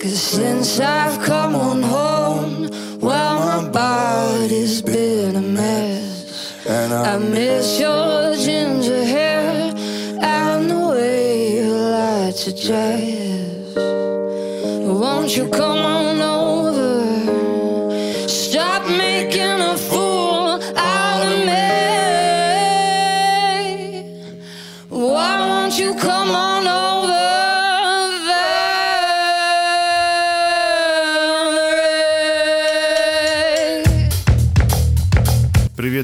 [0.00, 6.56] Cause since I've come on home, well, my body's been a mess.
[6.66, 9.74] And I miss your ginger hair
[10.22, 13.76] and the way you light to jazz.
[14.86, 16.39] Won't you come on over?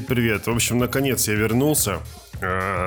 [0.07, 0.47] Привет.
[0.47, 1.99] В общем, наконец я вернулся.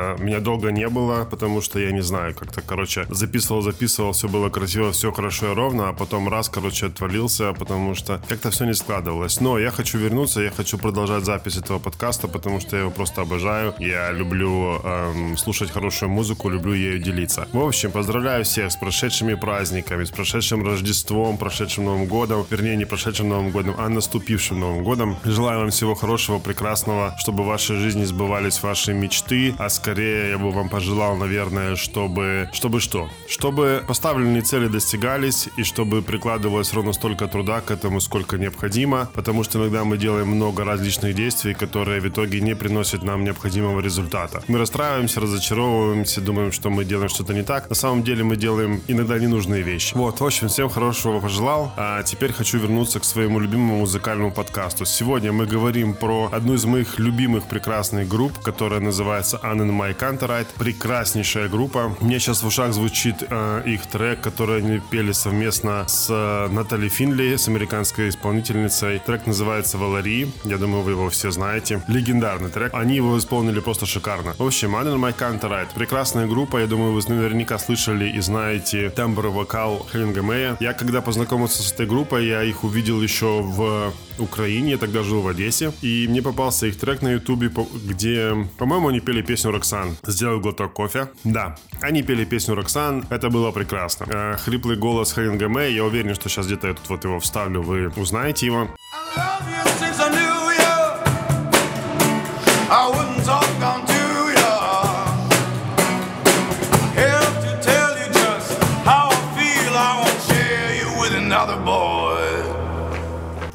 [0.00, 4.28] Э, Меня долго не было, потому что я не знаю, как-то, короче, записывал, записывал, все
[4.28, 8.64] было красиво, все хорошо и ровно, а потом раз, короче, отвалился, потому что как-то все
[8.64, 9.40] не складывалось.
[9.40, 13.22] Но я хочу вернуться, я хочу продолжать запись этого подкаста, потому что я его просто
[13.22, 13.74] обожаю.
[13.78, 17.46] Я люблю эм, слушать хорошую музыку, люблю ею делиться.
[17.52, 22.84] В общем, поздравляю всех с прошедшими праздниками, с прошедшим Рождеством, прошедшим Новым годом, вернее, не
[22.86, 25.16] прошедшим Новым годом, а наступившим Новым годом.
[25.24, 30.38] Желаю вам всего хорошего, прекрасного, чтобы в вашей жизни сбывались ваши мечты, а скорее я
[30.38, 32.48] бы вам пожелал, наверное, чтобы...
[32.52, 33.08] Чтобы что?
[33.28, 39.44] Чтобы поставленные цели достигались и чтобы прикладывалось ровно столько труда к этому, сколько необходимо, потому
[39.44, 44.42] что иногда мы делаем много различных действий, которые в итоге не приносят нам необходимого результата.
[44.48, 47.68] Мы расстраиваемся, разочаровываемся, думаем, что мы делаем что-то не так.
[47.68, 49.94] На самом деле мы делаем иногда ненужные вещи.
[49.94, 51.72] Вот, в общем, всем хорошего пожелал.
[51.76, 54.84] А теперь хочу вернуться к своему любимому музыкальному подкасту.
[54.84, 60.48] Сегодня мы говорим про одну из моих любимых прекрасных групп, которая называется and My Canterite.
[60.58, 61.96] Прекраснейшая группа.
[62.00, 66.90] Мне сейчас в ушах звучит э, их трек, который они пели совместно с э, Натали
[66.90, 68.98] Финли, с американской исполнительницей.
[68.98, 70.30] Трек называется «Валари».
[70.44, 71.82] Я думаю, вы его все знаете.
[71.88, 72.74] Легендарный трек.
[72.74, 74.34] Они его исполнили просто шикарно.
[74.36, 75.68] В общем, and My Canterite.
[75.74, 76.58] Прекрасная группа.
[76.58, 80.56] Я думаю, вы наверняка слышали и знаете тембр вокал Хеллинга Мэя.
[80.60, 85.22] Я когда познакомился с этой группой, я их увидел еще в Украине, я тогда жил
[85.22, 87.50] в Одессе, и мне попался их трек на ютубе,
[87.84, 89.96] где, по-моему, они пели песню «Роксан».
[90.06, 91.08] Сделал глоток кофе.
[91.24, 94.06] Да, они пели песню «Роксан», это было прекрасно.
[94.08, 97.62] Э, хриплый голос Хеллинга Мэй, я уверен, что сейчас где-то я тут вот его вставлю,
[97.62, 98.68] вы узнаете его.
[99.16, 99.69] I love you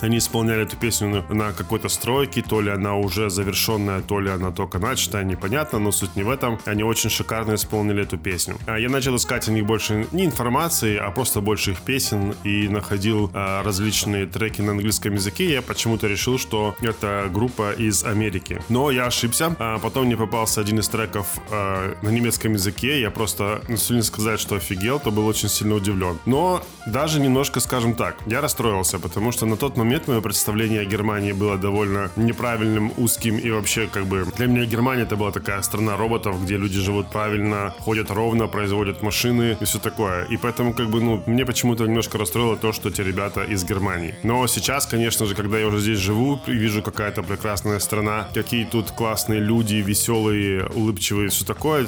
[0.06, 4.52] Они исполняли эту песню на, какой-то стройке, то ли она уже завершенная, то ли она
[4.52, 6.60] только начатая, непонятно, но суть не в этом.
[6.66, 8.60] Они очень шикарно исполнили эту песню.
[8.68, 12.68] А Я начал искать о них больше не информации, а просто больше их песен и
[12.68, 15.52] находил а, различные треки на английском языке.
[15.52, 18.62] Я почему-то решил, что это группа из Америки.
[18.70, 19.56] Но я ошибся.
[19.58, 23.02] А потом мне попался один из треков на немецком языке.
[23.02, 26.20] Я просто, ну, если не сказать, что офигел, то был очень сильно удивлен.
[26.28, 30.86] Но даже немножко, скажем так, я расстроился, потому что на тот момент мое представление о
[30.86, 35.62] Германии было довольно неправильным, узким и вообще как бы для меня Германия это была такая
[35.62, 40.26] страна роботов, где люди живут правильно, ходят ровно, производят машины и все такое.
[40.26, 44.16] И поэтому как бы, ну, мне почему-то немножко расстроило то, что те ребята из Германии.
[44.24, 48.66] Но сейчас, конечно же, когда я уже здесь живу и вижу какая-то прекрасная страна, какие
[48.66, 51.88] тут классные люди, веселые, улыбчивые, все такое,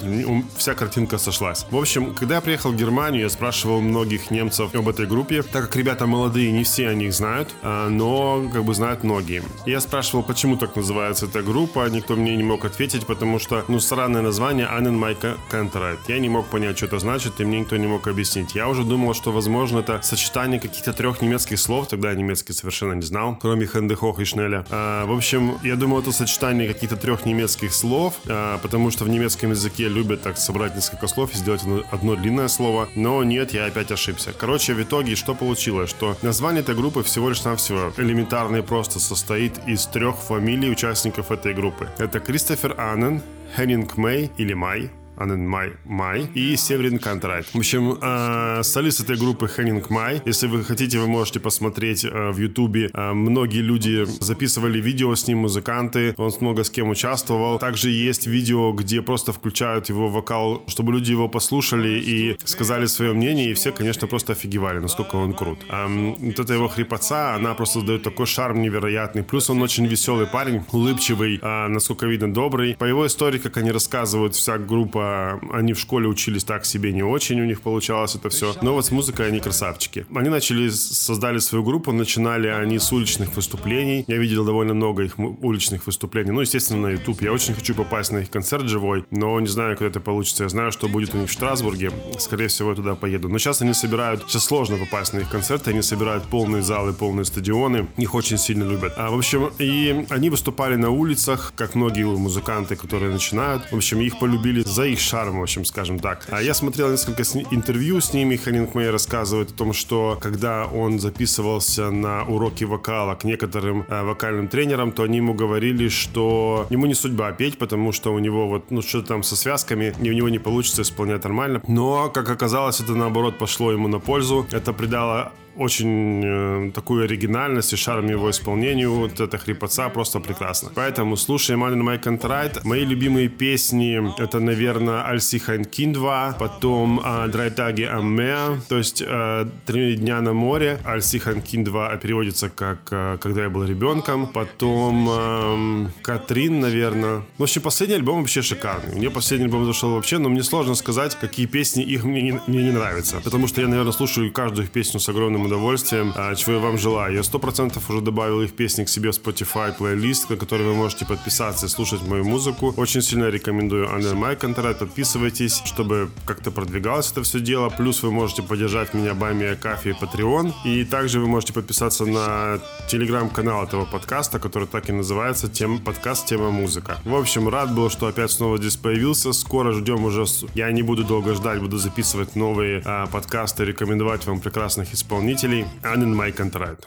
[0.58, 1.66] вся картинка сошлась.
[1.70, 5.66] В общем, когда я приехал в Германию, я спрашивал многих немцев об этой группе, так
[5.66, 9.44] как ребята молодые, не все о них знают, а, но как бы знают многие.
[9.66, 13.80] Я спрашивал, почему так называется эта группа, никто мне не мог ответить, потому что, ну,
[13.80, 15.18] странное название and My
[15.52, 16.00] Canterite.
[16.08, 18.56] Я не мог понять, что это значит, и мне никто не мог объяснить.
[18.56, 22.94] Я уже думал, что, возможно, это сочетание каких-то трех немецких слов, тогда я немецкий совершенно
[22.94, 24.66] не знал, кроме Хендехох и Шнеля.
[24.70, 29.10] А, в общем, я думал, это сочетание каких-то трех немецких слов, а, потому что в
[29.10, 33.66] немецком языке любят так собрать несколько слов и сделать одно длинное слово, но нет, я
[33.66, 34.34] опять ошибся.
[34.38, 35.90] Короче, в итоге что получилось?
[35.90, 41.32] Что название этой группы всего лишь навсего элементарно и просто состоит из трех фамилий участников
[41.32, 41.90] этой группы.
[41.98, 43.22] Это Кристофер Аннен,
[43.56, 47.48] Хеннинг Мэй или Май, Аннен Май, Май и Северин Кантрайт.
[47.54, 50.22] В общем, э, солист этой группы Хеннинг Май.
[50.26, 52.92] Если вы хотите, вы можете посмотреть э, в Ютубе.
[52.94, 56.14] Э, многие люди записывали видео с ним, музыканты.
[56.18, 57.58] Он много с кем участвовал.
[57.58, 63.14] Также есть видео, где просто включают его вокал, чтобы люди его послушали и сказали свое
[63.14, 63.50] мнение.
[63.52, 65.60] И все, конечно, просто офигевали, насколько он крут.
[65.70, 69.24] Эм, вот эта его хрипотца, она просто дает такой шарм невероятный.
[69.24, 72.76] Плюс он очень веселый парень, улыбчивый, э, насколько видно, добрый.
[72.76, 76.92] По его истории, как они рассказывают, вся группа Э, они в школе учились так себе
[76.92, 78.54] не очень, у них получалось это все.
[78.62, 80.06] Но вот с музыкой они красавчики.
[80.14, 84.06] Они начали, создали свою группу, начинали они с уличных выступлений.
[84.08, 86.32] Я видел довольно много их уличных выступлений.
[86.32, 87.22] Ну, естественно, на YouTube.
[87.22, 90.44] Я очень хочу попасть на их концерт живой, но не знаю, куда это получится.
[90.44, 91.92] Я знаю, что будет у них в Штрасбурге.
[92.20, 93.30] Скорее всего, я туда поеду.
[93.30, 94.24] Но сейчас они собирают...
[94.28, 95.72] Сейчас сложно попасть на их концерты.
[95.72, 97.88] Они собирают полные залы, полные стадионы.
[97.98, 98.94] Их очень сильно любят.
[98.98, 103.72] А, в общем, и они выступали на улицах, как многие музыканты, которые начинают.
[103.72, 106.26] В общем, их полюбили за их их шарм, в общем, скажем так.
[106.30, 111.00] А я смотрел несколько интервью с ними, Ханинг Мэй рассказывает о том, что когда он
[111.00, 116.86] записывался на уроки вокала к некоторым э, вокальным тренерам, то они ему говорили, что ему
[116.86, 120.14] не судьба петь, потому что у него вот, ну, что-то там со связками, и у
[120.14, 121.62] него не получится исполнять нормально.
[121.68, 124.48] Но, как оказалось, это наоборот пошло ему на пользу.
[124.52, 128.94] Это придало очень э, такую оригинальность и шарм его исполнению.
[128.94, 130.72] Вот это хрипотца просто прекрасно.
[130.76, 132.62] Поэтому слушаем AnnenMayKantereit.
[132.64, 138.06] Мои любимые песни это, наверное, Als ich ein Kind war, потом э, Drei Tage am
[138.06, 142.80] Meer, то есть э, Три дня на море, Als ich ein Kind war переводится как
[142.92, 147.24] э, Когда я был ребенком, потом э, Катрин, наверное.
[147.38, 148.96] В общем, последний альбом вообще шикарный.
[148.96, 152.64] Мне последний альбом зашел вообще, но мне сложно сказать, какие песни их мне не, мне
[152.64, 153.20] не нравятся.
[153.24, 156.78] Потому что я, наверное, слушаю каждую их песню с огромным удовольствием, а, чего я вам
[156.78, 157.16] желаю.
[157.16, 161.06] Я 100% уже добавил их песни к себе в Spotify плейлист, на который вы можете
[161.06, 162.74] подписаться и слушать мою музыку.
[162.78, 164.80] Очень сильно рекомендую AnnenMayKantereit.
[164.80, 167.70] Подписывайтесь, чтобы как-то продвигалось это все дело.
[167.70, 170.54] Плюс вы можете поддержать меня Бами Кафе и Patreon.
[170.66, 172.60] И также вы можете подписаться на
[172.90, 177.00] телеграм-канал этого подкаста, который так и называется тем, «Подкаст Тема Музыка».
[177.06, 179.34] В общем, рад был, что опять снова здесь появился.
[179.34, 180.26] Скоро ждем уже...
[180.56, 185.68] Я не буду долго ждать, буду записывать новые э, подкасты, рекомендовать вам прекрасных исполнителей исполнителей
[185.84, 186.86] Анин Майк Антрайт.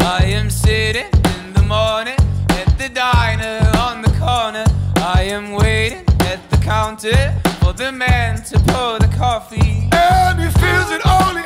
[0.00, 2.16] I am sitting in the morning
[2.48, 4.64] at the diner on the corner.
[4.96, 9.88] I am waiting at the counter for the man to pour the coffee.
[9.92, 11.45] And he feels it only